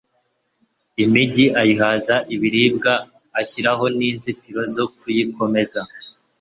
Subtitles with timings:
[1.03, 2.93] imigi ayihaza ibiribwa,
[3.39, 5.81] ashyiraho n'inzitiro zo kuyikomeza